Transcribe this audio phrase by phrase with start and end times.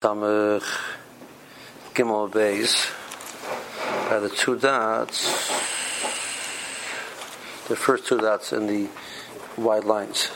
[0.00, 0.62] Samech
[1.92, 2.88] Gimel Beis
[4.08, 5.48] by the two dots,
[7.66, 8.88] the first two dots in the
[9.56, 10.28] wide lines.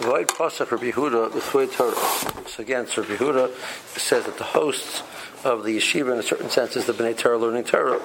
[0.00, 2.48] Void Pasach Rabbi the Chvei Torah.
[2.48, 3.52] So again, so Rabbi
[3.96, 5.02] says that the hosts
[5.44, 8.00] of the yeshiva, in a certain sense, is the Bnei Torah learning Torah.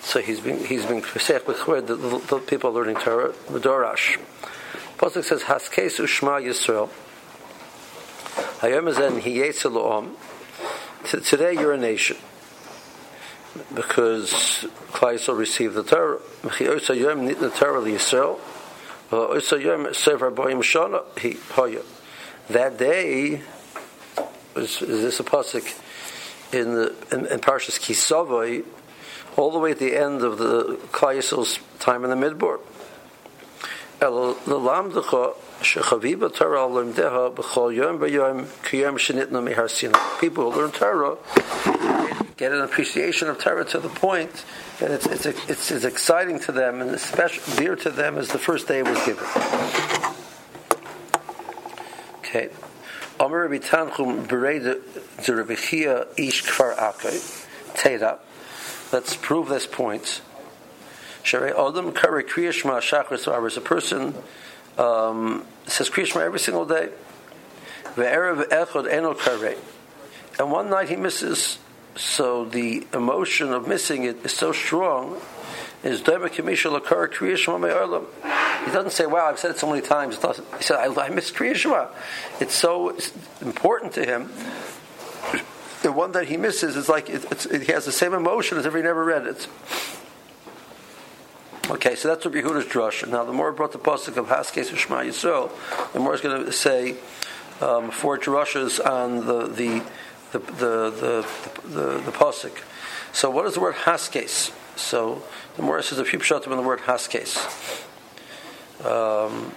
[0.00, 4.18] So he's been he's been the, the, people learning Torah, the Dorash.
[4.96, 6.88] Pasuk says Haskesu Shema Yisrael.
[11.04, 12.16] Today you're a nation
[13.74, 14.30] because
[14.90, 16.18] Klaisel received the Torah.
[16.42, 18.40] Yom The Torah Yisrael.
[22.48, 23.42] That day
[24.56, 25.80] is, is this a pasuk
[26.54, 28.64] in the in, in Parshas Kisavoi,
[29.36, 32.60] all the way at the end of the Klaisel's time in the Midbar.
[40.20, 41.16] People who learn Torah
[42.36, 44.44] get an appreciation of Torah to the point
[44.80, 48.38] that it's, it's, it's, it's exciting to them and especially dear to them as the
[48.38, 49.24] first day it was given.
[52.18, 52.50] Okay.
[53.20, 54.80] Amr Rabbi Tanchum Bereda
[55.18, 58.18] Zeravichia Ish Kfar Akai Teda.
[58.92, 60.20] Let's prove this point.
[61.22, 64.14] Sharei Adam Kari Kriyashma Shachris is a person
[64.78, 66.90] um, says Krishma every single day.
[70.38, 71.58] And one night he misses,
[71.96, 75.20] so the emotion of missing it is so strong.
[75.84, 76.00] Is
[78.64, 81.30] He doesn't say, "Wow, I've said it so many times." He said, "I, I miss
[81.30, 81.88] Kriya Shema."
[82.40, 82.96] It's so
[83.42, 84.30] important to him.
[85.82, 87.22] The one that he misses is like it,
[87.66, 89.46] he has the same emotion as if he never read it.
[91.70, 93.08] Okay, so that's what Yehuda's drush.
[93.08, 95.50] Now, the more brought the pasuk of Haskes Shema Yisrael,
[95.92, 96.96] the more is going to say
[97.62, 99.82] um, four drushes on the the
[100.32, 102.62] the the the, the, the pasuk.
[103.12, 104.52] So, what is the word Haskes?
[104.76, 105.22] So,
[105.56, 107.38] the more says a few pshatim in the word Haskes.
[108.84, 109.52] Um,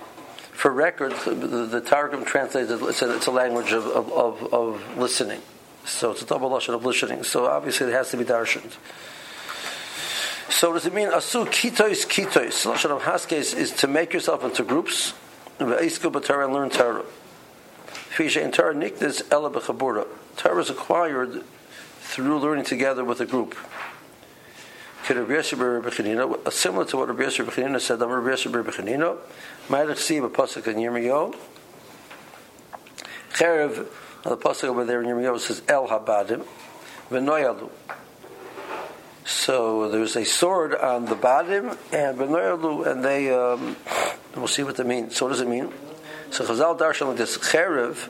[0.53, 4.53] for record, the, the Targum translates it, it's a, it's a language of, of, of,
[4.53, 5.41] of listening.
[5.85, 7.23] So it's a double lashon of listening.
[7.23, 8.75] So obviously it has to be darshaned.
[10.49, 12.65] So does it mean asu kitois kitois?
[12.65, 15.13] Lashon of haskes is to make yourself into groups.
[15.59, 17.03] Ve'isku b'Torah and learn Torah.
[17.87, 20.07] Fisha in Torah nikdes ela b'chabura.
[20.37, 21.43] Torah is acquired
[21.99, 23.55] through learning together with a group.
[25.09, 29.17] Uh, similar to what Rabbi Yosef Bechanina said, I'm Rabbi Yosef Bechanina.
[29.69, 31.33] Ma'alech see a pasuk in Yirmiyahu.
[33.31, 33.87] Cherev,
[34.23, 36.45] the pasuk over there in Yirmiyahu says El Habadim.
[37.09, 37.69] V'noyalu.
[39.27, 43.75] So there's a sword on the bottom, and and they um,
[44.37, 45.09] we'll see what they mean.
[45.09, 45.69] So what does it mean?
[46.29, 48.07] So Chazal darshan like this cherev.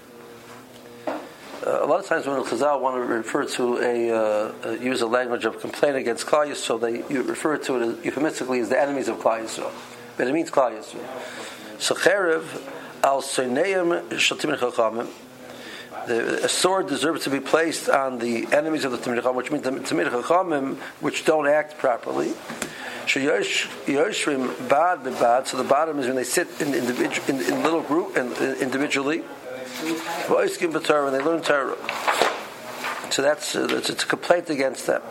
[1.08, 5.02] Uh, a lot of times when Chazal want to refer to a uh, uh, use
[5.02, 8.70] a language of complaint against Klal Yisrael, they you refer to it as, euphemistically as
[8.70, 9.72] the enemies of Klal Yisrael,
[10.18, 11.82] but it means Klal Yisrael.
[11.82, 12.62] So cherev
[13.04, 15.08] al Soneim Shatim Chachamim
[16.08, 19.52] the, a sword deserves to be placed on the enemies of the Tamid Chachamim, which
[19.52, 22.34] means the Tamid Chachamim which don't act properly.
[23.08, 23.46] So the
[25.68, 29.20] bottom is when they sit in individual in, in little group and individually.
[29.20, 29.28] And
[31.14, 31.78] they learn Torah.
[33.12, 35.02] So that's, uh, that's it's a complaint against them.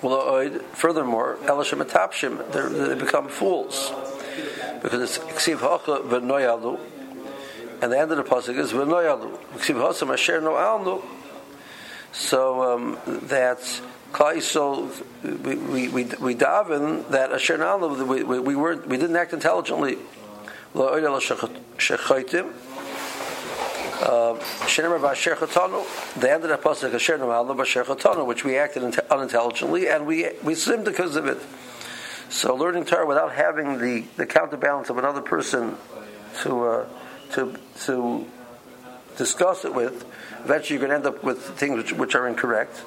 [0.00, 3.92] Well, furthermore, Elishim Atapshim, they become fools
[4.82, 5.18] because it's
[7.84, 9.36] and the end of the pasuk is v'noyalu.
[9.58, 11.04] Ksiv hosam asher no alnu.
[12.12, 13.82] So um, that's
[14.40, 14.90] so
[15.22, 18.06] we we we, we daven that asher no alnu.
[18.06, 19.98] We, we, we weren't we didn't act intelligently.
[20.72, 22.54] Lo oil shechaytim.
[24.00, 24.32] Uh,
[26.18, 30.06] the end of the pasuk asher no alnu b'asher chatanu, which we acted unintelligently and
[30.06, 31.38] we we sinned because of it.
[32.30, 35.76] So learning Torah without having the, the counterbalance of another person
[36.42, 36.88] to uh,
[37.32, 38.26] to to
[39.16, 40.04] discuss it with,
[40.44, 42.82] eventually you're going to end up with things which, which are incorrect,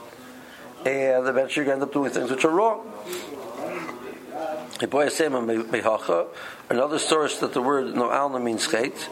[0.86, 2.86] and eventually you're going to end up doing things which are wrong.
[6.70, 9.08] Another source that the word no'alna means chait.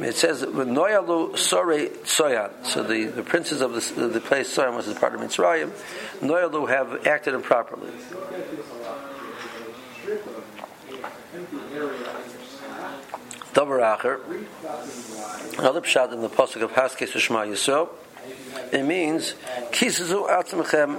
[0.00, 1.74] It says noyalu sore
[2.04, 2.50] soyan.
[2.64, 5.70] So the, the princes of the, the place soyan was part of Mitzrayim.
[6.20, 7.90] Noyalu have acted improperly.
[13.72, 17.88] Davar Acher, another pshat in the pasuk of Haskes Shema Yisrael,
[18.72, 19.34] it means
[19.70, 20.96] Kisazu Atzmechem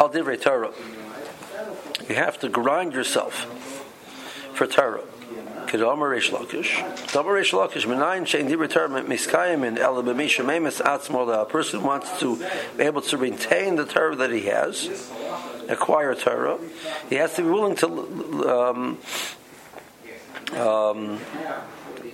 [0.00, 0.72] Al Divrei Torah.
[2.08, 3.44] You have to grind yourself
[4.54, 5.02] for Torah.
[5.66, 7.12] Kedamar Reish Lakish.
[7.12, 11.42] Damar Reish Lakish, Menayin Shein Dibur Torah Miskayim in El B'Misha Memes Atzmo.
[11.42, 12.36] A person wants to
[12.76, 15.10] be able to retain the Torah that he has,
[15.68, 16.58] acquire Torah.
[17.08, 17.86] He has to be willing to
[18.48, 18.98] um,
[20.56, 21.18] um,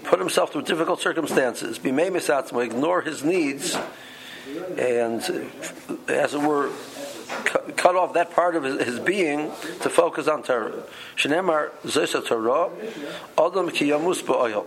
[0.05, 1.79] put himself through difficult circumstances.
[1.79, 3.77] Ignore his needs,
[4.79, 5.23] and
[6.09, 6.71] as it were,
[7.77, 9.51] cut off that part of his, his being
[9.81, 10.83] to focus on Torah.
[11.17, 12.71] Shenemar Zesa Torah,
[13.39, 14.67] Adam Kiyamus Ba'oil.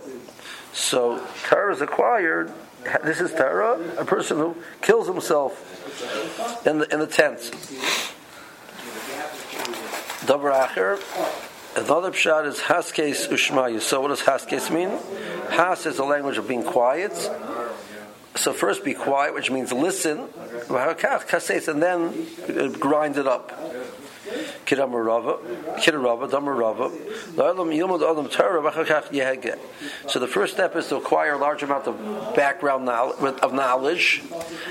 [0.72, 2.52] So Torah is acquired.
[3.04, 7.38] This is Torah, a person who kills himself in the in the tent.
[10.26, 11.45] Davar.
[11.76, 13.82] Another pshat is Haskes Ushmayu.
[13.82, 14.88] So what does Haskes mean?
[15.50, 17.12] Has is a language of being quiet.
[18.34, 20.26] So first be quiet, which means listen,
[21.68, 23.52] and then uh, grind it up.
[30.08, 34.22] So the first step is to acquire a large amount of background knowledge, of knowledge,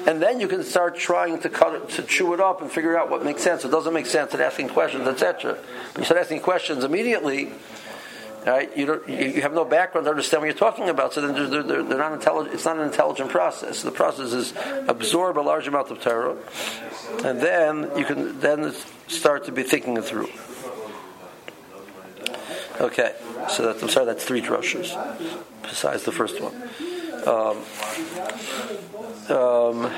[0.05, 2.97] and then you can start trying to cut it, to chew it up and figure
[2.97, 3.63] out what makes sense.
[3.65, 5.57] It doesn't make sense, and asking questions, etc.
[5.97, 7.51] You start asking questions immediately,
[8.45, 8.77] Right?
[8.77, 11.63] You, don't, you have no background to understand what you're talking about, so then they're,
[11.63, 12.53] they're, they're not intelligent.
[12.53, 13.81] It's not an intelligent process.
[13.81, 14.53] The process is
[14.87, 16.37] absorb a large amount of Torah,
[17.23, 18.75] and then you can then
[19.07, 20.29] start to be thinking it through.
[22.79, 23.15] Okay,
[23.49, 24.93] so that, I'm sorry, that's three drushes
[25.63, 26.53] besides the first one.
[27.25, 27.57] Um,
[29.35, 29.91] um,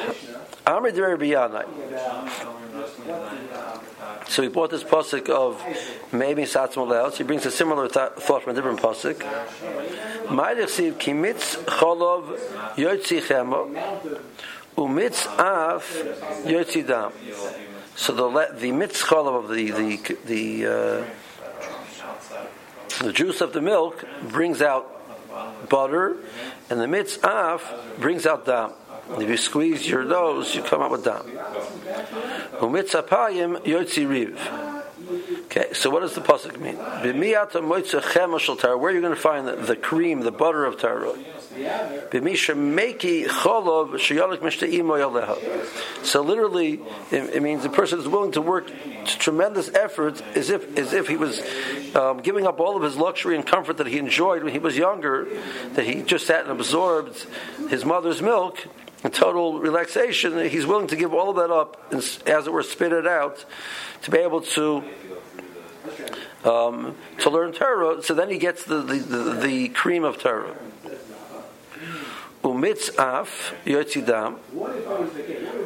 [4.28, 5.64] so he brought this pasuk of
[6.12, 7.12] maybe Satzmalel.
[7.12, 9.16] So he brings a similar th- thought from a different pasuk.
[10.28, 12.38] Ma'irechsiv kimitz cholov
[12.76, 13.68] yotzi chemo
[14.76, 15.84] umitz af
[16.44, 17.12] yotzi dam.
[17.96, 21.04] So the the mitz cholov of the the the uh,
[23.04, 24.94] the juice of the milk brings out
[25.70, 26.18] butter,
[26.70, 27.64] and the mitz af
[28.00, 28.74] brings out dam.
[29.10, 31.24] And if you squeeze your nose, you come out with dam.
[32.60, 34.38] Umitzapayim yotzi riv.
[35.46, 36.76] Okay, so what does the pasuk mean?
[36.76, 41.14] Where are you going to find the, the cream, the butter of Torah?
[46.04, 46.74] So literally,
[47.12, 48.72] it, it, means the person is willing to work
[49.06, 51.42] tremendous effort, as if as if he was
[51.96, 54.78] um, giving up all of his luxury and comfort that he enjoyed when he was
[54.78, 55.28] younger,
[55.74, 57.26] that he just sat and absorbed
[57.70, 58.68] his mother's milk
[59.04, 62.92] total relaxation, he's willing to give all of that up and, as it were, spit
[62.92, 63.46] it out
[64.04, 64.84] to be able to
[66.44, 68.02] um, to learn Torah.
[68.04, 70.56] So then he gets the, the, the, the cream of Torah.
[72.44, 74.38] Umitz af yotzidam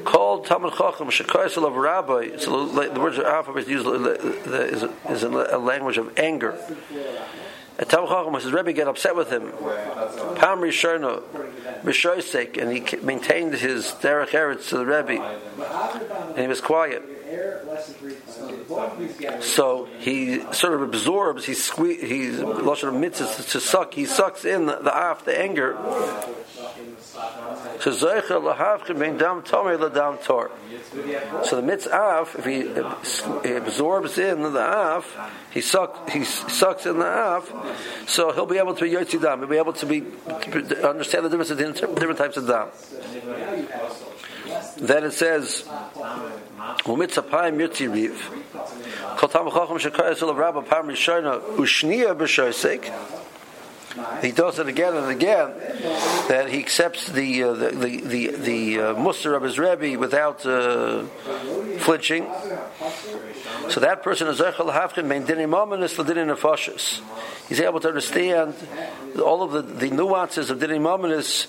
[0.03, 2.37] called Talmud Chacham shekayis of rabbi.
[2.37, 3.85] So the word af is used
[5.09, 6.57] is a language of anger.
[7.81, 9.51] And Talmud Chacham, his Rebbe get upset with him.
[10.35, 11.23] Pam Rishona,
[11.81, 17.01] Rishosek, and he maintained his derech eretz to the Rebbe, and he was quiet.
[19.41, 23.93] So he sort of absorbs, he squeeze, he's mitzvahs to suck.
[23.93, 25.77] He sucks in the, the af, the anger.
[27.79, 27.91] So
[31.55, 35.05] the mitzvah, if he absorbs in the af,
[35.51, 37.51] he sucks, he sucks in the af,
[38.07, 39.39] so he'll be able to be yotzi dam.
[39.39, 42.67] He'll be able to be to understand the difference between different types of dam.
[44.81, 45.63] Then it says,
[46.89, 48.19] "Umitzapayim yotzi riv."
[49.15, 52.91] Kol tam chacham shekayas ulav rabba pam rishona ushniya b'shoisek.
[54.21, 55.53] He does it again and again
[56.29, 60.45] that he accepts the uh, the the the, the uh, muster of his rebbe without
[60.45, 61.03] uh,
[61.79, 62.25] flinching.
[63.69, 67.01] So that person is zechel hafkin mein dinim ominous l'dinim nefashis.
[67.49, 68.55] He's able to understand
[69.23, 71.47] all of the, the nuances of dinim ominous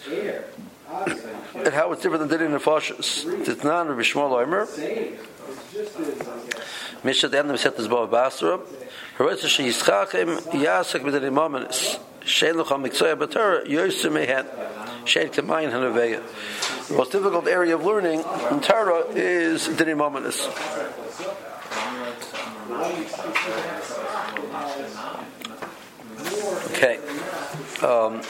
[1.54, 3.24] and how it's different than dinim nefashis.
[3.44, 4.66] Titnan Rabbi Shmuel Omer.
[7.02, 8.58] Mishat Emnem set this Bav Basra.
[9.18, 11.98] Haretz sheyischachim yasak b'dinim ominous.
[12.24, 12.54] The
[16.94, 18.22] most difficult area of learning
[18.52, 20.46] in Torah is Dinim Ominous.
[26.76, 27.00] Okay.
[27.82, 28.22] Um,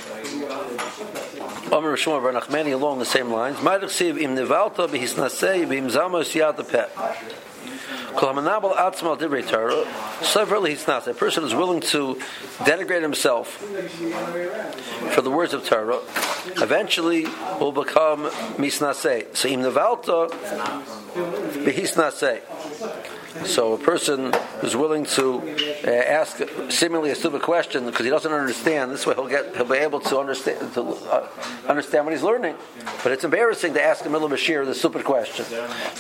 [1.73, 3.57] Amr Shmuel Bar Nachmani along the same lines.
[3.57, 6.59] Ma'adachsiv im nevalta b'hisnasei b'im zamos yad
[10.23, 11.07] Severally, he's not.
[11.09, 12.17] A person is willing to
[12.59, 13.57] denigrate himself
[15.15, 16.01] for the words of Torah.
[16.63, 17.25] Eventually,
[17.59, 18.27] will become
[18.59, 19.35] misnase.
[19.35, 20.29] So im nevalta
[21.65, 22.43] behisnase.
[23.45, 25.41] So a person who's willing to
[25.87, 29.65] uh, ask seemingly a stupid question because he doesn't understand, this way he'll get he'll
[29.65, 31.29] be able to understand to uh,
[31.67, 32.57] understand what he's learning.
[33.03, 35.47] But it's embarrassing to ask a middle of a shir the stupid question.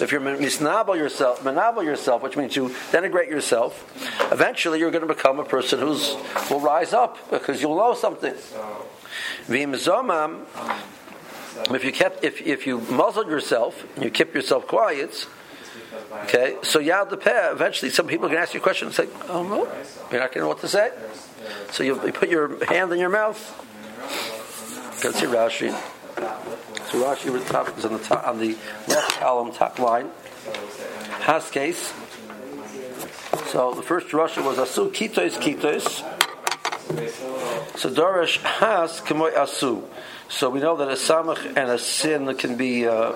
[0.00, 3.82] If you're misnabel yourself, menabel yourself, which means you denigrate yourself,
[4.30, 6.14] eventually you're going to become a person who's
[6.50, 8.34] will rise up because you'll know something.
[11.70, 15.26] If you kept, if, if you muzzled yourself and you kept yourself quiet,
[16.24, 19.08] okay, so yad the peh, eventually some people can ask you a question and say,
[19.28, 19.68] oh no,
[20.10, 20.92] you're not going to know what to say.
[21.70, 23.38] So you, put your hand in your mouth.
[25.04, 25.70] Let's see Rashi.
[26.90, 28.56] So Rashi was is on the top, on the
[28.86, 30.10] left column, top line.
[31.22, 31.92] Has case.
[33.46, 36.02] So the first Rashi was asu kitos kitos.
[37.78, 39.82] So Dorish has kemoy asu.
[40.28, 43.12] So we know that a samach and a sin can be uh,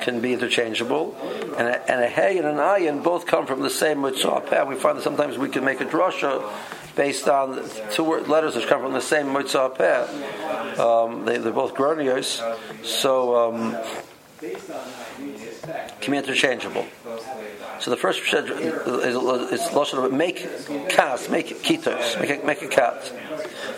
[0.00, 1.16] can be interchangeable,
[1.56, 4.98] and a, and a and an ayin both come from the same mitzvah We find
[4.98, 6.42] that sometimes we can make a drasha
[6.96, 9.64] based on two letters which come from the same mitzvah
[10.78, 12.42] um, they, are both gronios,
[12.84, 13.76] so um,
[16.00, 16.84] can be interchangeable.
[17.80, 23.12] So the first is, is lashon make kas, make kitos, make a, make a cat.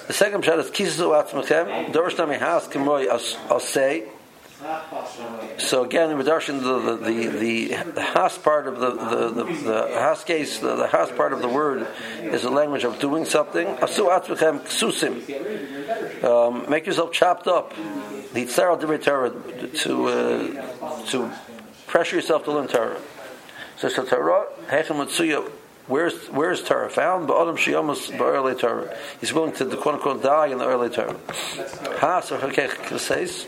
[0.06, 1.92] The second pshat is kisu atzmechem.
[1.92, 4.06] Dorish nami k'moi asay.
[5.58, 9.88] So again, we're darshan the the, the the has part of the the the, the
[9.98, 11.86] has case the, the has part of the word
[12.22, 13.66] is a language of doing something.
[13.66, 16.24] Asu atzmechem ksusim.
[16.24, 17.74] Um, make yourself chopped up.
[17.74, 18.46] To
[20.08, 21.30] uh, to
[21.86, 22.98] pressure yourself to learn Torah.
[23.76, 25.06] So Torah hechem
[25.86, 27.28] Where's where's Torah found?
[27.28, 28.96] But Adam Shiyamas early Torah.
[29.20, 31.16] He's willing to quote unquote die in the early Torah.
[32.00, 33.46] Has rachakech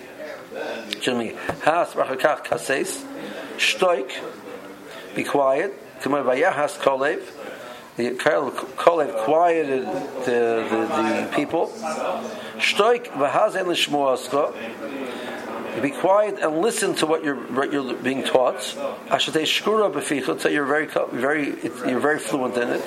[0.58, 1.18] kaseis.
[1.18, 1.34] me.
[1.62, 3.04] Has rachakach kaseis.
[3.56, 4.12] Shtoik.
[5.14, 5.74] Be quiet.
[6.00, 7.22] Kamay vayahas kolev.
[7.96, 9.84] The Kolev quieted
[10.24, 11.66] the, the, the people.
[12.58, 14.54] Shtoik v'hazen l'shmuaska
[15.80, 18.56] be quiet and listen to what you're what you're being taught.
[19.08, 21.56] Ashate shkura b'ficha, so you're very very
[21.88, 22.82] you're very fluent in it.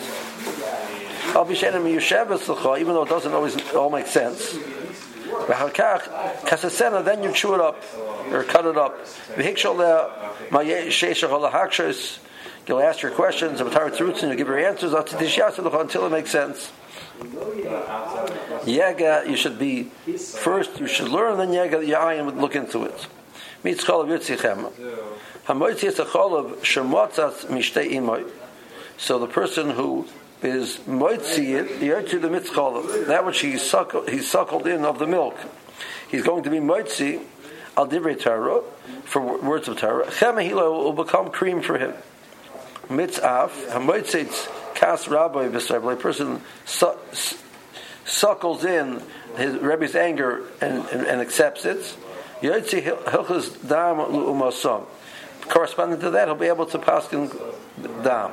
[1.33, 4.57] I'll be even though it doesn't always all make sense.
[7.03, 7.83] Then you chew it up
[8.31, 8.99] or cut it up.
[12.67, 13.71] You'll ask your questions and
[14.31, 16.71] you give your answers until it makes sense.
[18.63, 20.79] Yega, you should be first.
[20.79, 23.07] You should learn, then Yega, your eye would look into it.
[28.97, 30.07] So the person who
[30.43, 35.07] is moitzi it, yotzi the mitzchol, that which he suckled, he suckled in of the
[35.07, 35.37] milk.
[36.09, 37.23] He's going to be moitzi
[37.77, 38.61] al divrei Torah
[39.05, 40.07] for words of Torah.
[40.07, 41.93] Chemahilo will become cream for him.
[42.87, 45.93] Mitzaf hamoitzitz kas rabbi b'sarble.
[45.93, 46.97] A person su-
[48.05, 49.01] suckles in
[49.37, 51.95] his Rebbe's anger and, and, and accepts it.
[52.41, 54.85] Yotzi hilchas dam u'masam.
[55.47, 57.31] Corresponding to that, he'll be able to pass in
[58.03, 58.31] dam.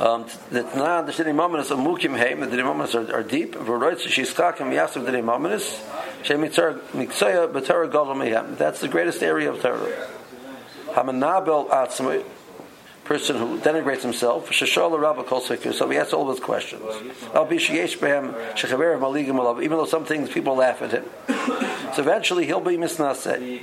[0.00, 3.54] Um, the Tanan, the Shini Mominus of Mukim Heim, the Mominus are, are deep.
[3.54, 5.82] V'roitz Shishkak and Yasav the Mominus,
[6.24, 8.56] Shem Mitzar Miksoya B'Torah Gadol Mehem.
[8.56, 10.08] That's the greatest area of Torah.
[10.90, 12.24] Hamanabel Atzmai,
[13.08, 14.66] person who denigrates himself, so
[15.88, 16.82] he asks all those questions.
[19.64, 21.04] Even though some things people laugh at him.
[21.94, 23.62] So eventually he'll be misnaseh.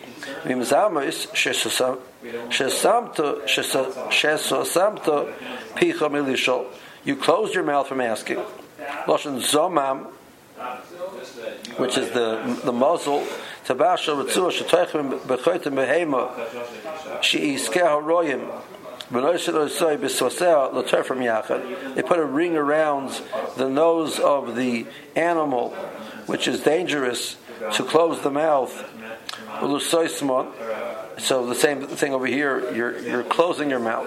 [7.05, 8.37] You close your mouth from asking.
[9.07, 10.07] Zomam,
[11.77, 13.23] which is the the muzzle.
[13.67, 16.31] Tabasha ritzua shetoichem bechoitem behema
[17.21, 18.61] she'iskeh haroyim
[21.95, 23.21] they put a ring around
[23.57, 25.69] the nose of the animal,
[26.25, 27.37] which is dangerous,
[27.73, 28.73] to close the mouth.
[31.17, 34.05] So the same thing over here, you're, you're closing your mouth.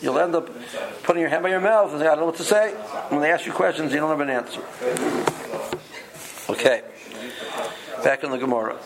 [0.00, 0.48] You'll end up
[1.02, 2.72] putting your hand by your mouth and say, I don't know what to say.
[3.08, 4.62] When they ask you questions, you don't have an answer.
[6.48, 6.82] Okay.
[8.04, 8.76] Back in the Gemara.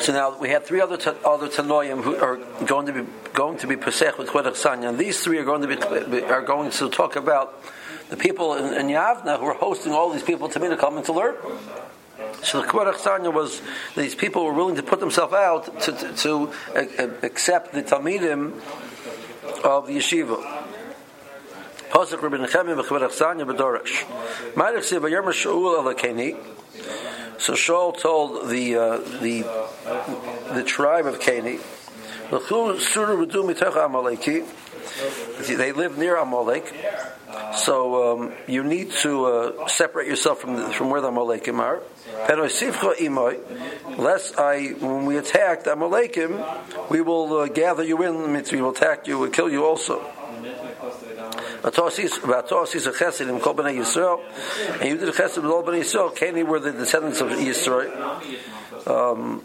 [0.00, 3.58] So now we have three other t- other tanoim who are going to be going
[3.58, 6.70] to be pesach with Kwedach Sanya, and these three are going to be are going
[6.70, 7.60] to talk about
[8.10, 10.96] the people in, in Yavna who are hosting all these people to me to come
[10.96, 11.34] and to learn.
[12.42, 13.60] So the Kwedach Sanya was
[13.96, 18.52] these people were willing to put themselves out to, to, to uh, accept the Talmidim
[19.64, 20.64] of the yeshiva.
[21.90, 24.04] Pasuk Rabbi Nechemia b'Chavad Achsanya b'Doresh.
[24.54, 26.36] Ma'arich Siv Vayerma Shaul Alakeni.
[27.38, 29.42] So Shaul told the uh, the
[30.54, 31.60] the tribe of Keni,
[35.56, 36.74] they live near Amalek,
[37.56, 41.80] so um, you need to uh, separate yourself from the, from where the Amalekim are.
[43.96, 48.70] Lest I, when we attack the Amalekim, we will uh, gather you in, we will
[48.70, 50.04] attack you, we will kill you also.
[54.80, 56.16] And you did chesed with all bnei Yisrael.
[56.16, 57.88] Keni were the descendants of Yisro.
[58.86, 59.40] Um,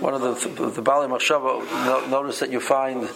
[0.00, 3.08] one of the the Bali Machshava notice that you find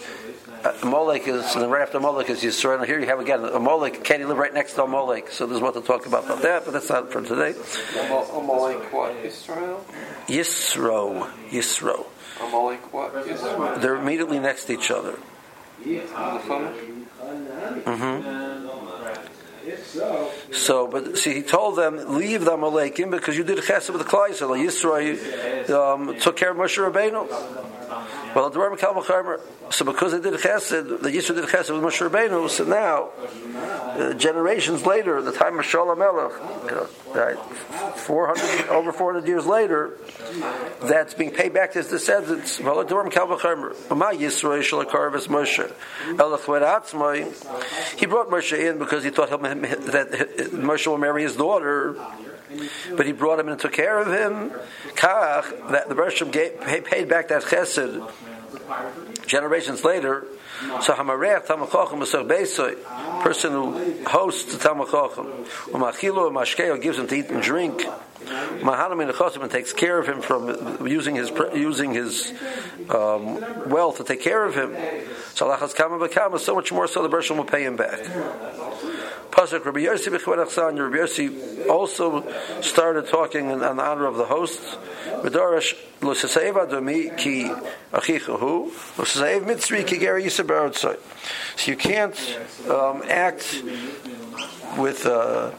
[0.63, 2.77] uh, Molech is and right after Molech is Yisrael.
[2.77, 4.03] And here you have again a Molech.
[4.03, 5.31] Can he live right next to a Molech?
[5.31, 7.53] So there's what to talk about about that, but that's not for today.
[7.99, 9.13] Amalek what?
[9.23, 9.81] Yisrael.
[10.27, 12.05] Yisro, Yisro.
[12.39, 13.13] Amalek what?
[13.13, 13.81] Yisrael.
[13.81, 15.17] They're immediately next to each other.
[17.61, 18.51] Mm-hmm.
[20.51, 24.07] So, but see, he told them, leave the Amalekim because you did chesed with the
[24.09, 25.69] Klai Yisrael.
[25.69, 27.27] um, took care of Moshe Rabbeinu.
[28.33, 28.77] Well, the Ram
[29.71, 32.49] So because they did chesed, the Yisro did chesed with Moshe Rabbeinu.
[32.49, 33.09] So now,
[33.99, 36.31] uh, generations later, the time of Shalom Melech,
[36.65, 37.37] you know, right,
[37.97, 39.97] 400, over 400 years later,
[40.81, 42.59] that's being paid back to his descendants.
[42.59, 45.69] Well, the Ram My Yisro shall Karvas Moshe.
[47.97, 49.39] He brought Moshe in because he thought that
[50.53, 51.97] Moshe will marry his daughter
[52.95, 54.51] but he brought him and took care of him.
[54.95, 58.11] Kach, that the Bershom paid back that chesed
[59.25, 60.25] generations later.
[60.81, 67.29] So Hamarech Tamachochem Beisoy, person who hosts the Tamachochem, Umachilo Mashkeo gives him to eat
[67.29, 67.83] and drink.
[68.61, 72.31] Mahanam in and takes care of him from using his using his
[72.89, 74.75] um, wealth to take care of him.
[75.33, 77.99] So Lachas Kama so much more so the Bershom will pay him back.
[79.31, 82.29] Pasuk Rabbi Yossi B'chvad Rabbi Yossi also
[82.61, 84.59] started talking in, in honor of the host.
[85.21, 87.45] Saseiv adomi ki
[87.93, 88.69] achichahu
[89.45, 90.29] mitzri ki geri.
[90.29, 90.97] So
[91.65, 93.63] you can't um, act
[94.77, 95.51] with uh,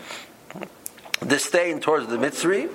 [1.27, 2.68] disdain towards the Mitzri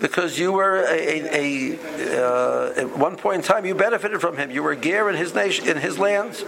[0.00, 4.36] because you were a, a, a uh, at one point in time you benefited from
[4.36, 4.50] him.
[4.50, 6.42] You were a ger in his nation in his land.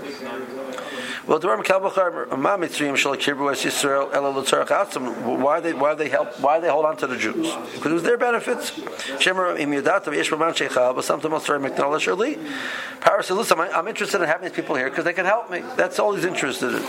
[1.27, 1.39] Well,
[5.39, 7.55] Why they why they help why they hold on to the Jews?
[7.75, 8.73] Because it was their benefits.
[13.23, 15.63] Said, "Listen, I'm interested in having these people here because they can help me.
[15.77, 16.83] That's all he's interested in."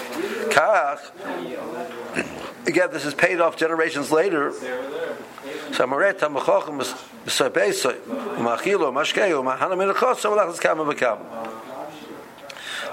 [2.66, 4.54] Again, this is paid off generations later.
[5.74, 5.86] So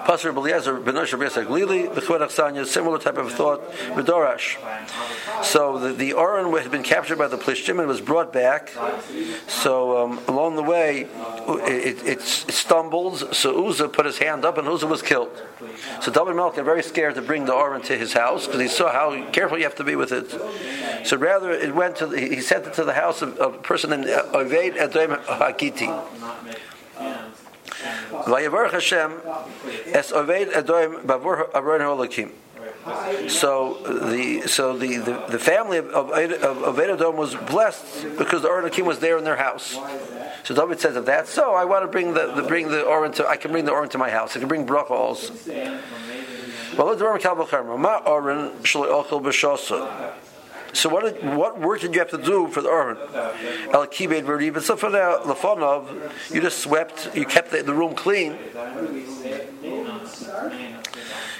[0.05, 4.57] Pastor Beliezer Benosh Rabbi Glili, the Achsanya, similar type of thought, Bedorash.
[5.45, 8.73] So the, the Oren had been captured by the Plishtim and was brought back.
[9.47, 11.07] So um, along the way,
[11.49, 13.35] it, it, it, stumbled.
[13.35, 15.31] So Uzzah put his hand up and Uzzah was killed.
[16.01, 18.93] So David Melch very scared to bring the Oren to his house because he saw
[18.93, 20.31] how careful you have to be with it.
[21.07, 23.91] So rather, it went to he sent it to the house of, of a person
[23.91, 26.70] named Oved Edom Hakiti.
[33.29, 38.49] So the so the, the, the family of of, of Edom was blessed because the
[38.49, 39.79] Oren was there in their house.
[40.45, 43.13] So David says, if that's so, I want to bring the, the bring the Oren
[43.13, 44.37] to I can bring the Oren to my house.
[44.37, 45.35] I can bring bracha also.
[46.77, 50.15] Well, the Oren Ma Oren Shaloi Ochel B'Shosa.
[50.73, 52.97] So what did, what work did you have to do for the Aron?
[53.73, 54.63] El kibed v'ribet.
[54.63, 58.39] So for the lafonov, you just swept, you kept the, the room clean.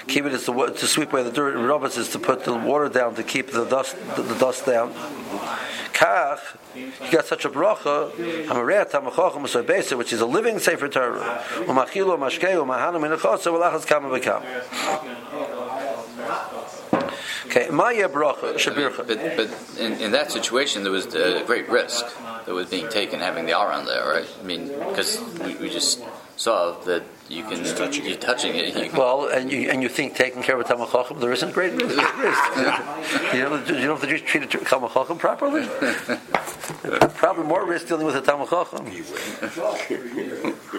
[0.07, 1.55] Kibed is to, to sweep away the dirt.
[1.57, 4.93] Robert is to put the water down to keep the dust the, the dust down.
[5.93, 6.39] Kach,
[6.75, 8.11] you got such a bracha,
[8.45, 11.43] Hamareat Hamachachim Besa, which is a living Sefer Torah.
[11.65, 14.41] Umachilo Mashkei Umahanu Minachotza Ulachas Kama Bekam.
[17.51, 19.05] Okay, Maya bracha shabircha.
[19.05, 22.05] But, but in, in, that situation, there was a great risk
[22.45, 24.27] that was being taken having the aron there, right?
[24.39, 26.01] I mean, because we, we, just
[26.37, 28.73] saw that you can just touching you're touching it.
[28.73, 31.73] You well, and you and you think taking care of a tamachachim, there isn't great
[31.73, 31.89] risk.
[33.33, 35.67] you know, you know if the Jews treated tamachachim properly.
[37.15, 38.87] Probably more risk dealing with a tamachachim.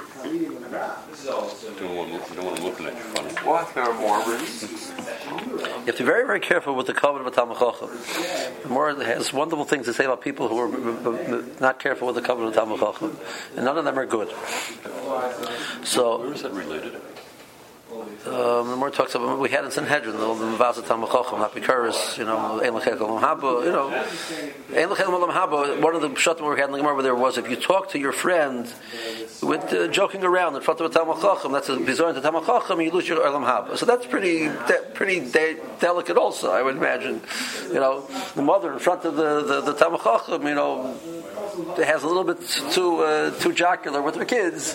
[1.82, 3.30] don't want them looking at you funny.
[3.46, 3.74] What?
[3.74, 4.92] There are more risks.
[5.82, 7.90] You have to be very, very careful with the covenant of Talmud Chacham.
[8.62, 12.22] The more has wonderful things to say about people who are not careful with the
[12.22, 13.18] covenant of Talmud Chacham,
[13.56, 14.28] and none of them are good.
[15.84, 17.00] So, where is that related?
[18.24, 22.24] Um, the more talks about we had in Sanhedrin, the Mavasa Talmachochem, not Bikuris, you
[22.24, 25.82] know, Ein Lechek Olam Haba, you know, Ein Lechek Olam Haba.
[25.82, 27.98] One of the pshatim we had in the Gemara there was if you talk to
[27.98, 28.72] your friend
[29.42, 32.92] with uh, joking around in front of a Talmachochem, that's a bizarre to Talmachochem, you
[32.92, 33.76] lose your Olam Haba.
[33.76, 36.50] So that's pretty, de- pretty de- delicate, also.
[36.50, 37.20] I would imagine,
[37.68, 40.96] you know, the mother in front of the the, the Talmachochem, you know
[41.52, 42.40] has a little bit
[42.72, 44.74] too uh, too jocular with her kids,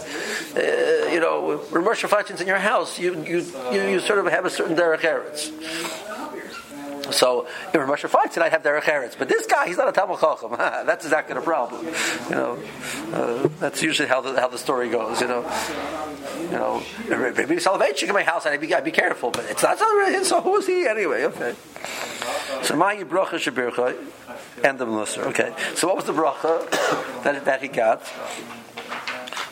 [0.56, 4.46] uh, you know, when Fachins in your house, you, you you you sort of have
[4.46, 5.52] a certain derech eretz.
[7.12, 9.18] So if Moshe fights it, I have derech eretz.
[9.18, 10.52] But this guy, he's not a Talmud Chacham.
[10.58, 11.86] that's exactly the problem.
[11.86, 12.60] You know,
[13.14, 15.22] uh, that's usually how the how the story goes.
[15.22, 15.52] You know,
[16.40, 19.32] you know, maybe salvation in my house, I'd be, I'd be careful.
[19.32, 20.42] But it's not so.
[20.42, 21.24] Who is he anyway?
[21.26, 21.56] Okay.
[22.64, 23.96] So my bracha shabircha
[24.64, 25.28] and the Musar.
[25.28, 25.54] Okay.
[25.76, 26.70] So what was the bracha
[27.24, 28.02] that, that he got?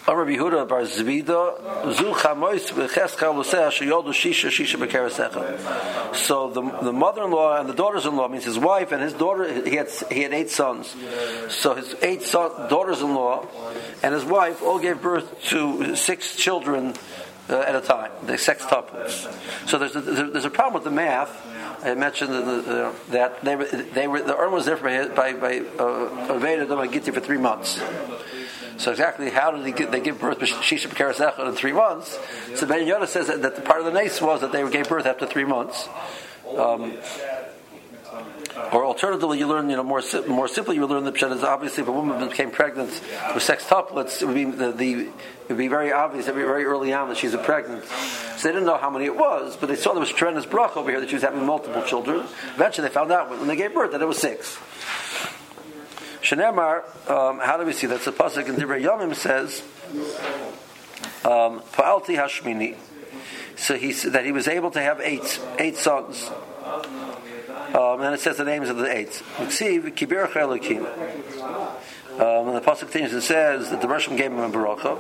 [0.05, 2.71] Yehuda bar Zvida zu chamois
[4.11, 6.15] shisha shisha b'kerasecha.
[6.15, 9.51] So the the mother-in-law and the daughters-in-law means his wife and his daughter.
[9.67, 10.95] He had he had eight sons.
[11.49, 13.47] So his eight son, daughters-in-law
[14.03, 16.93] and his wife all gave birth to six children
[17.49, 18.11] uh, at a time.
[18.25, 19.27] The sextuplets.
[19.67, 21.31] So there's a, there's a problem with the math.
[21.83, 25.33] I mentioned the, uh, that they were, they were the urn was there by by,
[25.33, 27.81] by uh, Aveda for three months.
[28.77, 32.19] So exactly how did they give, birth Shisha B'Karasecha in three months?
[32.55, 34.89] So Ben Yoda says that, that the part of the nace was that they gave
[34.89, 35.87] birth after three months.
[36.57, 36.97] Um,
[38.71, 41.83] or alternatively, you learn, you know, more more simply, you learn the pshat is obviously
[41.83, 42.89] if a woman became pregnant
[43.33, 46.93] with sextuplets, it would be the, the it would be very obvious, very, very early
[46.93, 47.83] on that she's a pregnant.
[47.85, 50.75] So they didn't know how many it was, but they saw there was tremendous brach
[50.75, 52.25] over here that she was having multiple children.
[52.55, 54.57] Eventually, they found out when they gave birth that it was six.
[56.25, 58.01] Shenemar, um, how do we see that?
[58.01, 59.61] The pasuk in Divrei Yomim says,
[61.23, 62.75] um, "Pa'alti Hashmini."
[63.55, 66.31] So he that he was able to have eight eight sons.
[67.75, 69.21] Um, and it says the names of the eight.
[72.15, 74.97] Um, and the pasuk continues and says that the Russian gave him a baracha.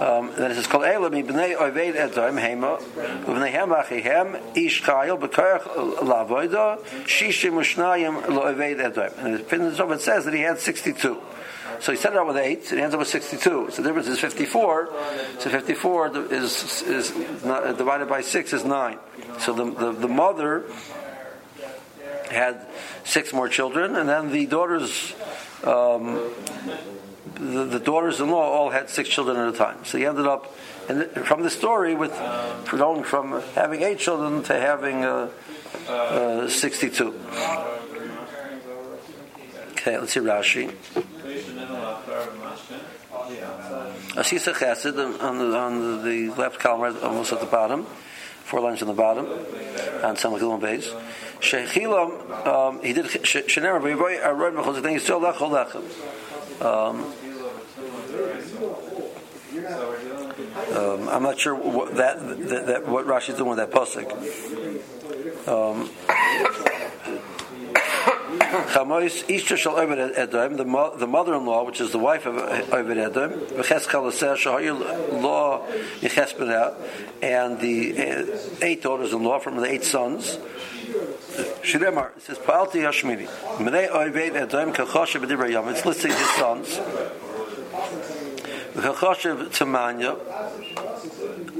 [0.00, 2.80] Um, then it says, "Kol elam ibnei oved edom hema
[3.24, 5.62] uvnei hem achihem ish chayil b'koyach
[5.96, 9.90] lavoida shishim ushnayim lo oved edom." And it finishes off.
[9.90, 11.20] It says that he had sixty-two.
[11.80, 13.68] So he started out with eight, and he ends up with 62.
[13.70, 14.92] So the difference is 54.
[15.38, 18.98] So 54 is, is not, divided by 6 is 9.
[19.38, 20.64] So the, the, the mother
[22.30, 22.66] had
[23.04, 25.14] six more children, and then the daughters
[25.64, 26.32] um,
[27.34, 29.84] the, the daughters-in-law all had six children at a time.
[29.84, 30.54] So he ended up,
[30.86, 32.12] the, from the story, with
[32.70, 35.30] going from having eight children to having uh,
[35.88, 37.14] uh, 62.
[39.72, 40.74] Okay, let's see Rashi.
[44.16, 47.84] Asisa Chesed on the, on the left column, almost at the bottom,
[48.44, 50.90] four lines on the bottom, on Samachilon base.
[51.40, 55.84] Shechilam, um, he did Shenemar, but he wrote Mechol Lechem.
[60.76, 64.08] Um, I'm not sure what that, that, that what Rashi's doing with that pasuk.
[65.48, 65.90] Um,
[68.72, 69.24] Chamois
[70.16, 75.66] Edom, the mother-in-law, which is the wife of Oved Edom, V'Cheskel Aseh Shahayil Law
[76.00, 76.74] Yechespenah,
[77.22, 80.38] and the uh, eight daughters-in-law from the eight sons.
[81.68, 82.88] Shiremar it says Pa'alti
[85.20, 86.80] B'Divrei It's listing his sons.
[88.80, 90.16] Kachoshev Tamanya.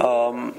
[0.01, 0.55] Um,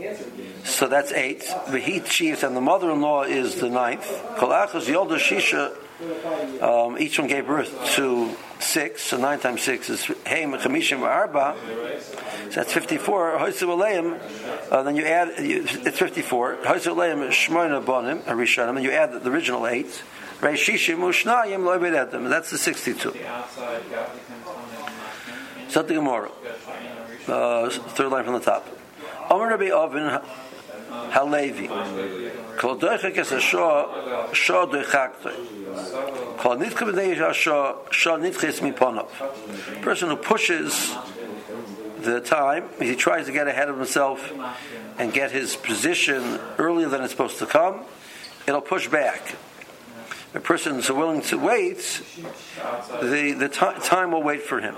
[0.63, 1.45] so that's eight.
[1.69, 4.05] The heat chiefs and the mother-in-law is the ninth.
[4.37, 10.05] Kolachos Yolda Shisha um, each one gave birth to six, so nine times six is
[10.25, 11.57] Haim Chamishim Arba.
[12.49, 13.37] So that's fifty-four.
[13.37, 14.71] Hoysu.
[14.71, 16.59] Uh, then you add it's fifty-four.
[16.63, 20.03] Hoysu Aleim Shmoina Bonim Arishanim, and you add the, original eight.
[20.39, 23.13] Reishishim Ushnayim Loibed That's the sixty-two.
[25.69, 26.31] So the Gemara,
[27.27, 28.67] uh, third line from the top.
[29.29, 30.19] Omer Rabbi Oven
[31.11, 31.67] Halevi.
[32.57, 36.37] Kol doichek es a shah, shah doichaktoi.
[36.39, 39.09] Kol nitke b'nei shah, shah nitches miponov.
[39.83, 40.95] Person who pushes
[42.01, 44.33] the time, he tries to get ahead of himself
[44.97, 47.85] and get his position earlier than it's supposed to come,
[48.47, 49.35] it'll push back.
[50.33, 52.01] A person is willing to wait,
[53.01, 54.75] the, the t- time will wait for him.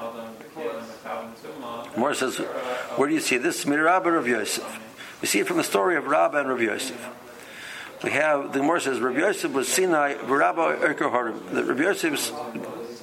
[1.97, 3.65] Mor says, where do you see this?
[3.65, 4.79] Mirabah of Yosef.
[5.21, 7.09] We see it from the story of Rabba and Rabbi Yosef.
[8.03, 11.53] We have the Gemara says Rabbi Yosef was Sinai, Rabba Erker Harim.
[11.53, 12.31] That Rabbi Yosef's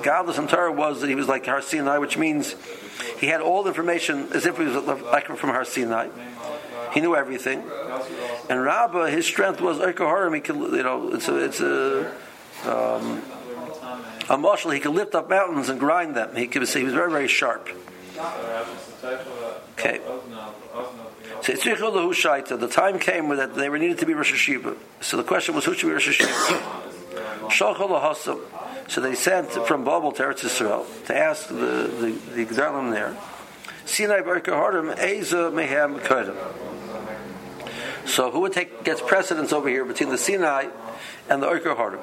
[0.03, 2.57] godless and Torah was that he was like Har Sinai, which means
[3.20, 6.09] he had all the information as if he was like from Har Sinai.
[6.92, 7.62] He knew everything.
[8.48, 10.35] And Rabbah, his strength was Erkaharim.
[10.35, 12.11] He could, you know, it's a, it's a,
[12.64, 13.22] um,
[14.29, 14.72] a.
[14.72, 16.35] He could lift up mountains and grind them.
[16.35, 17.68] He could he was very, very sharp.
[19.78, 20.00] Okay.
[21.42, 21.52] So
[22.57, 24.76] the time came that they were needed to be Rosh Hashiva.
[25.00, 26.74] So the question was, who should be Rosh Hashiva?
[28.88, 33.14] So they sent from Babel to Eretz Yisrael to ask the the, the Gdalim there.
[33.85, 36.37] Sinai Hardim Eza Mehem Kodim.
[38.07, 40.68] So who would take gets precedence over here between the Sinai
[41.28, 42.00] and the Orka Hardim?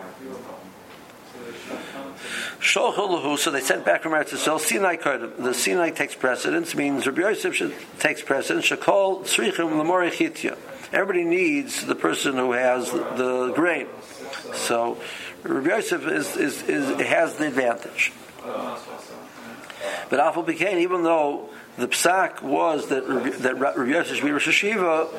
[2.61, 4.59] So they sent back from Eretz Yisrael.
[4.59, 5.37] Sinai Kodim.
[5.37, 6.75] The Sinai takes precedence.
[6.75, 8.69] Means Rabbi Yosef takes precedence.
[8.69, 10.57] Shakol Tzrichim Lamori Chitya.
[10.91, 13.87] Everybody needs the person who has the grain.
[14.53, 14.97] So
[15.43, 18.13] Rabbi Yosef is, is, is, has the advantage.
[20.09, 23.05] But Afal became, even though the psak was that
[23.41, 25.09] that Rabbi Yosef should be Rosh Hashiva.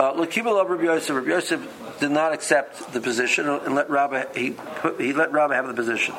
[0.00, 4.24] Uh, Lakibal of Rabbi Yosef, Rabbi Yosef did not accept the position and let Rabbi
[4.34, 4.56] he
[4.96, 6.14] he let Rabbi have the position.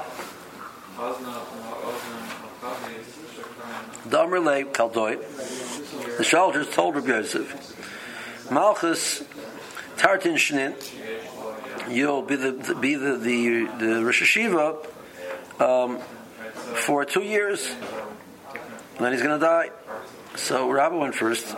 [4.07, 5.17] Damrle Kaldoit,
[6.19, 9.23] the soldiers told Rabbi Yosef, Malchus
[9.97, 10.75] Tartin Shnin,
[11.89, 14.85] you'll be the be the the, the Rosh Hashiva
[15.59, 15.97] um,
[16.75, 17.67] for two years
[18.97, 19.71] and then he's going to die.
[20.35, 21.55] So Rabbi went first.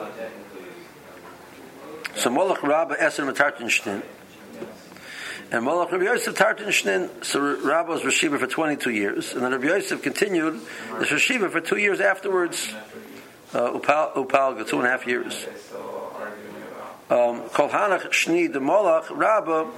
[2.16, 4.04] So Molech Rabbi Eser Matartinshtin.
[5.52, 9.34] And Molech Rabbi Yosef Tartinshtin, so Rabbi was Rashiva for 22 years.
[9.34, 10.60] And then Rabbi Yosef continued
[11.00, 12.74] the Rashiva for two years afterwards.
[13.54, 15.46] Uh, Upal, Upalga, two and a half years.
[17.10, 19.70] Um, Kol Hanach Shni de Molech Rabbi.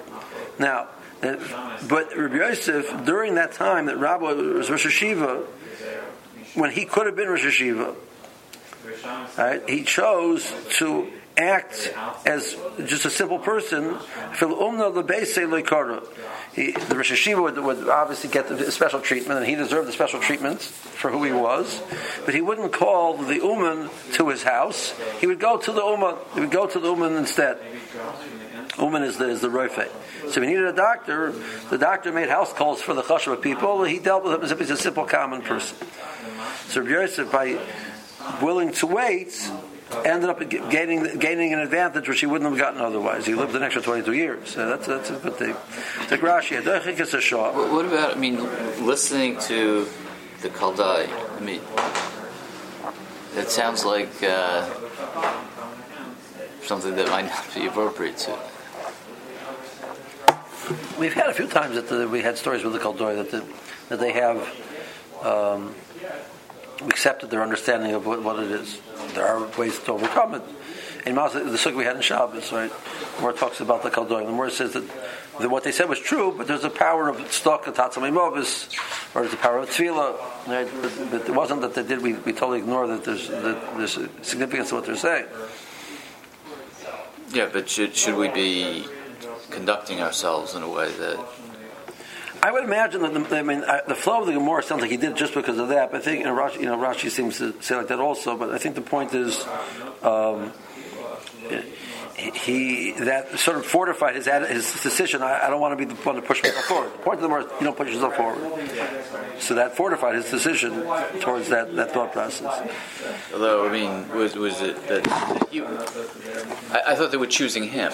[0.60, 0.88] Now,
[1.22, 1.36] uh,
[1.90, 5.46] but Rabbi Yosef, during that time that Rabbi was Rosh Hashiva,
[6.54, 7.96] when he could have been Rosh Hashiva,
[9.38, 11.94] right, he chose to act
[12.26, 13.98] as just a simple person.
[16.56, 19.92] He, the Rosh Hashiva would, would, obviously get the special treatment, and he deserved the
[19.92, 21.82] special treatment for who he was.
[22.26, 24.94] But he wouldn't call the Uman to his house.
[25.20, 26.16] He would go to the Uman.
[26.34, 27.60] He would go to the Uman instead.
[28.78, 29.88] Uman is the, is the Rofe.
[30.32, 31.34] So he needed a doctor.
[31.70, 33.84] The doctor made house calls for the Chashva people.
[33.84, 35.78] He dealt with him as if he's a simple common person.
[36.68, 37.60] So Yosef, by
[38.42, 39.50] willing to wait,
[40.04, 43.26] ended up gaining gaining an advantage which he wouldn't have gotten otherwise.
[43.26, 44.50] He lived an extra 22 years.
[44.50, 45.56] So that's, that's a good thing.
[46.12, 46.58] Like Rashi,
[47.72, 48.38] What about, I mean,
[48.86, 49.88] listening to
[50.42, 51.10] the Kaldai?
[51.10, 51.62] I mean,
[53.36, 54.70] it sounds like uh,
[56.62, 58.38] something that might not be appropriate to.
[61.00, 63.44] We've had a few times that the, we had stories with the Kaldai that, the,
[63.90, 64.38] that they have
[65.24, 65.76] um,
[66.82, 68.80] accepted their understanding of what, what, it is.
[69.14, 70.42] There are ways to overcome it.
[71.06, 72.72] In Maz, the sukkah we had in Shabbos, right,
[73.22, 74.84] where it talks about the Kaldoim, the more says that,
[75.40, 78.76] that, what they said was true, but there's a power of stock, movis,
[79.14, 80.48] or there's a power of tefillah.
[80.48, 80.68] Right?
[80.82, 82.02] But, but, it wasn't that they did.
[82.02, 85.28] We, we totally ignore that there's that there's significance to what they're saying.
[87.30, 88.88] Yeah, but should should we be
[89.52, 91.20] conducting ourselves in a way that
[92.42, 94.92] I would imagine that the, I mean uh, the flow of the Gemara sounds like
[94.92, 95.92] he did just because of that.
[95.92, 98.38] But I think you know, Rashi, you know, Rashi seems to say like that also.
[98.38, 99.46] But I think the point is.
[100.04, 100.52] Um,
[102.18, 105.22] he that sort of fortified his his decision.
[105.22, 106.94] I, I, don't want to be the one to push myself forward.
[106.94, 109.42] The point of the Gemara, you don't push yourself forward.
[109.42, 110.72] So that fortified his decision
[111.20, 112.72] towards that, that thought process.
[113.34, 115.66] Although I mean, was was it that, that you?
[115.66, 117.92] I, I thought they were choosing him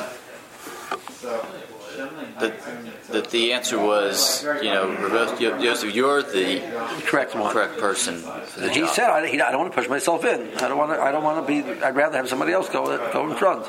[2.39, 2.53] that,
[3.09, 6.59] that the answer was, you know, Joseph, you're the
[7.05, 8.23] correct one, correct person
[8.69, 8.89] he job.
[8.89, 10.55] said, I, he, I, don't want to push myself in.
[10.57, 11.01] I don't want to.
[11.01, 11.83] I don't want to be.
[11.83, 13.67] I'd rather have somebody else go go in front.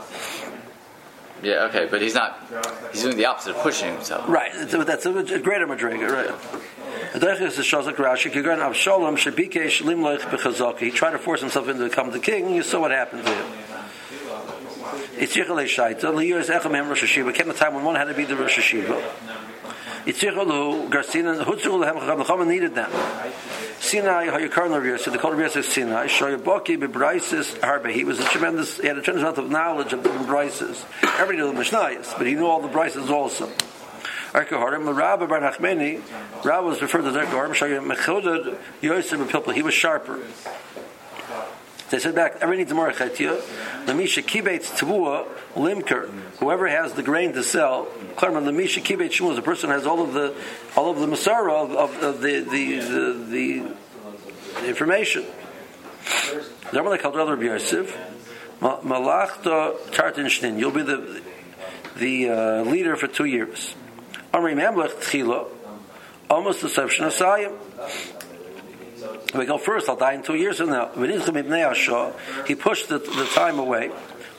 [1.43, 2.39] Yeah, okay, but he's not.
[2.93, 4.29] He's doing the opposite of pushing himself.
[4.29, 4.53] Right.
[4.55, 6.31] That's a, a greater madriga, right?
[10.79, 12.55] He tried to force himself into become the king.
[12.55, 13.53] You saw what happened to him.
[15.17, 18.25] Itzichel Shaita, Liyos Echem Hem Rosh Hashiva, came a time when one had to be
[18.25, 19.01] the Rosh Hashiva.
[20.07, 22.91] Itzichel Hu, Garcina, Hutzul Lehem Chacham, Chacham needed them.
[23.79, 27.93] Sinai, Hayakar Rav so the Kol Rav Yosef Sinai, Shoyabaki Bebraisis Harbe.
[27.93, 30.85] He was a tremendous, he had a tremendous amount of knowledge of different Brises.
[31.21, 33.49] Everybody knew the Mishnayos, but he knew all the Brises also.
[34.33, 36.01] Arkaharim, the Rabbi Bar Nachmeni,
[36.45, 40.21] Rabbi was referred to as Arkaharim, Shoyab Mechodad Yosef Pilpul, he was sharper.
[41.93, 43.39] They said back, everybody needs a marachetya.
[43.85, 46.09] Lamisha kibetz tavua limker.
[46.39, 47.85] Whoever has the grain to sell,
[48.17, 50.35] klarma lamisha kibetz shmuz, the person who has all of the
[50.75, 53.77] all of the masara of, of, of the, the, the,
[54.57, 55.27] the information.
[56.73, 57.95] They called Rabbi Yosef,
[58.63, 60.59] Malachta Tartan Shnin.
[60.59, 61.21] You'll be the
[61.97, 63.75] the uh, leader for two years.
[64.33, 65.47] Amri Mamlech Tchila,
[66.31, 68.22] almost the section of Sayim.
[69.35, 70.91] We go first, I'll die in two years from now.
[72.47, 73.91] He pushed the, the time away.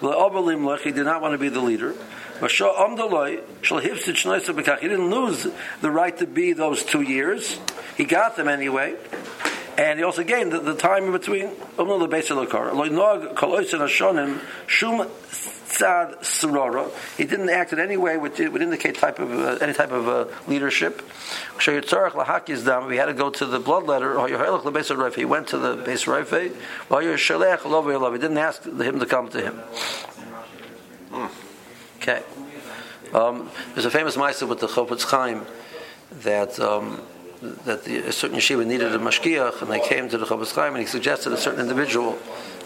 [0.02, 1.96] He did not want to be the leader.
[2.42, 2.48] He
[4.88, 5.48] didn't lose
[5.82, 7.60] the right to be those two years.
[7.96, 8.96] He got them anyway.
[9.78, 11.50] And he also gained the, the time in between.
[17.18, 20.08] He didn't act in any way which would indicate type of uh, any type of
[20.08, 21.02] uh, leadership.
[21.66, 25.16] We had to go to the bloodletter.
[25.16, 26.30] He went to the base Rafe.
[26.32, 29.62] He didn't ask him to come to him.
[31.98, 32.24] Okay.
[33.14, 35.46] Um, there's a famous ma'aseh with the Chofetz Chaim
[36.24, 37.02] that um,
[37.66, 40.74] that the, a certain yeshiva needed a mashgiach, and they came to the Chofetz Chaim,
[40.74, 42.18] and he suggested a certain individual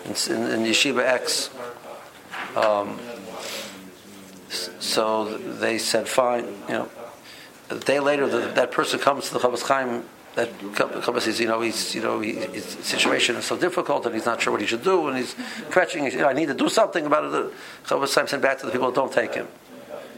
[0.05, 1.49] in, in, in yeshiva X.
[2.57, 2.99] Um,
[4.49, 6.89] so they said, fine, you know.
[7.69, 10.03] A day later, the, that person comes to the Chofetz Chaim.
[10.35, 14.15] That Chofetz says, you know, he's, you know, he, his situation is so difficult, and
[14.15, 15.35] he's not sure what he should do, and he's
[15.69, 16.05] scratching.
[16.05, 17.31] You know, I need to do something about it.
[17.31, 17.51] The
[17.85, 19.47] Chaim sent back to the people, don't take him.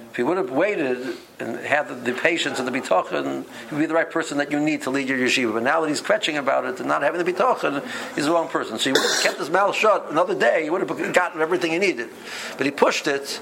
[0.09, 3.85] If he would have waited and had the, patience and the bitachon, he would be
[3.85, 5.53] the right person that you need to lead your yeshiva.
[5.53, 8.47] But now that he's kvetching about it and not having the bitachon, he's the wrong
[8.47, 8.79] person.
[8.79, 10.63] So he would have kept his mouth shut another day.
[10.63, 12.09] He would have gotten everything he needed.
[12.57, 13.39] But he pushed it,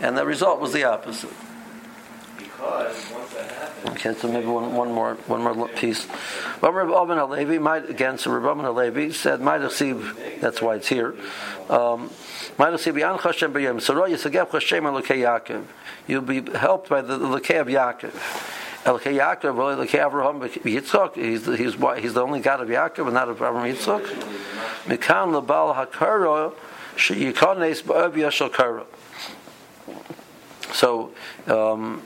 [0.00, 1.30] and the result was the opposite.
[3.86, 6.06] Okay, so maybe one, one more one more piece.
[6.60, 11.14] Rabbi Halevi might again, so Rabbi Halevi said, "Might That's why it's here.
[11.70, 12.10] Um,
[16.06, 18.12] You'll be helped by the Lekei of Yaakov.
[18.84, 21.14] Elokei Yaakov, Lekei Avraham Yitzchak.
[21.14, 24.06] He's the, he's, he's the only God of Yaakov and not of Avraham Yitzchak.
[24.86, 26.52] Mikan lebal hakara
[26.96, 28.84] sheyikones ba'av yashal kara.
[30.72, 31.12] So
[31.46, 32.02] um,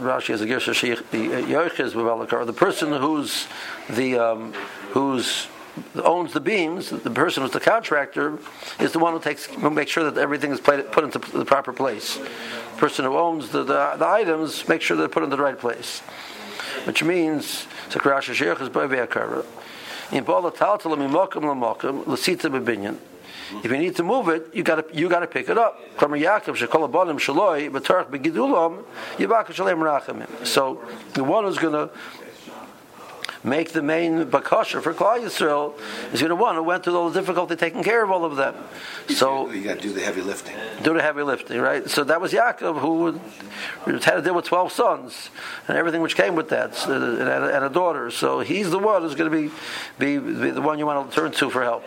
[0.00, 2.46] Rashi has a girsa Yoichiz b'balakar.
[2.46, 3.46] The person who's
[3.90, 4.52] the um,
[4.90, 5.48] who's
[5.96, 8.38] owns the beams, the person who's the contractor,
[8.80, 11.72] is the one who takes who makes sure that everything is put into the proper
[11.72, 12.16] place.
[12.16, 15.58] The person who owns the, the, the items makes sure they're put in the right
[15.58, 16.00] place,
[16.84, 17.66] which means
[23.62, 25.80] if you need to move it, you got to you got to pick it up.
[30.44, 30.82] So
[31.14, 31.90] the one who's going to
[33.44, 35.78] make the main bakasha for Klal Yisrael
[36.12, 38.36] is going to one who went through all the difficulty taking care of all of
[38.36, 38.54] them.
[39.08, 40.56] So you got to do the heavy lifting.
[40.82, 41.88] Do the heavy lifting, right?
[41.88, 43.20] So that was Yaakov who
[43.84, 45.30] had to deal with twelve sons
[45.68, 48.10] and everything which came with that, and a daughter.
[48.10, 49.50] So he's the one who's going to be,
[49.98, 51.84] be, be the one you want to turn to for help.